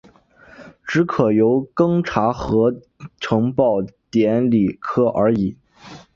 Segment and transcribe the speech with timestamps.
[0.83, 2.73] 只可由庚查核
[3.19, 3.75] 呈报
[4.09, 5.55] 典礼科而已。